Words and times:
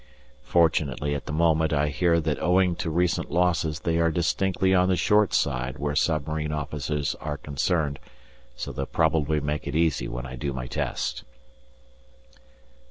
Fortunately 0.41 1.13
at 1.13 1.27
the 1.27 1.31
moment 1.31 1.71
I 1.71 1.89
hear 1.89 2.19
that 2.21 2.41
owing 2.41 2.75
to 2.77 2.89
recent 2.89 3.29
losses 3.29 3.81
they 3.81 3.99
are 3.99 4.09
distinctly 4.09 4.73
on 4.73 4.89
the 4.89 4.95
short 4.95 5.31
side 5.31 5.77
where 5.77 5.95
submarine 5.95 6.51
officers 6.51 7.13
are 7.21 7.37
concerned, 7.37 7.99
so 8.55 8.71
they'll 8.71 8.87
probably 8.87 9.39
make 9.39 9.67
it 9.67 9.75
easy 9.75 10.07
when 10.07 10.25
I 10.25 10.35
do 10.35 10.53
my 10.53 10.65
test. 10.65 11.23